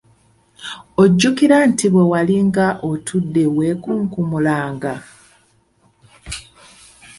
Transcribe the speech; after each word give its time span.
Ojjukira 1.01 1.57
nti 1.69 1.87
we 1.93 2.01
walinga 2.11 2.67
otudde 2.89 3.43
we 3.55 3.67
wakunkumulanga. 3.71 4.93